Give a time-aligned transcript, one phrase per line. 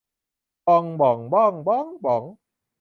[0.67, 2.23] บอง บ่อง บ้อง บ๊อง บ๋อง